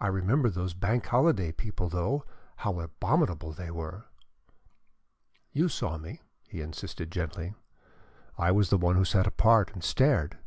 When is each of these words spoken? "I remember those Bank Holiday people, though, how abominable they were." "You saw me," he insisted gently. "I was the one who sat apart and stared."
"I 0.00 0.06
remember 0.06 0.50
those 0.50 0.72
Bank 0.72 1.04
Holiday 1.06 1.50
people, 1.50 1.88
though, 1.88 2.24
how 2.58 2.78
abominable 2.78 3.50
they 3.50 3.72
were." 3.72 4.04
"You 5.52 5.68
saw 5.68 5.98
me," 5.98 6.20
he 6.46 6.60
insisted 6.60 7.10
gently. 7.10 7.56
"I 8.38 8.52
was 8.52 8.70
the 8.70 8.78
one 8.78 8.94
who 8.94 9.04
sat 9.04 9.26
apart 9.26 9.72
and 9.74 9.82
stared." 9.82 10.38